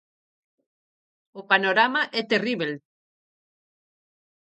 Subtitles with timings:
[1.39, 2.71] O panorama é terríbel.